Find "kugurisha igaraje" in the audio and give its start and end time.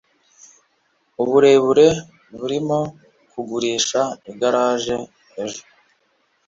3.31-4.95